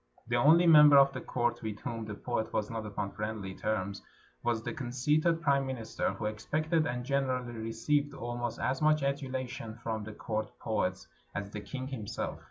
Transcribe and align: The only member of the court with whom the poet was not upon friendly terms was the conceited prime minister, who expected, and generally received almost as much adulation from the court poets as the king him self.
The 0.29 0.35
only 0.35 0.65
member 0.65 0.97
of 0.97 1.13
the 1.13 1.21
court 1.21 1.61
with 1.61 1.79
whom 1.81 2.05
the 2.05 2.15
poet 2.15 2.51
was 2.51 2.71
not 2.71 2.87
upon 2.87 3.11
friendly 3.11 3.53
terms 3.53 4.01
was 4.41 4.63
the 4.63 4.73
conceited 4.73 5.43
prime 5.43 5.63
minister, 5.67 6.11
who 6.13 6.25
expected, 6.25 6.87
and 6.87 7.05
generally 7.05 7.53
received 7.59 8.15
almost 8.15 8.57
as 8.57 8.81
much 8.81 9.03
adulation 9.03 9.75
from 9.75 10.03
the 10.03 10.13
court 10.13 10.57
poets 10.57 11.07
as 11.35 11.51
the 11.51 11.61
king 11.61 11.85
him 11.89 12.07
self. 12.07 12.39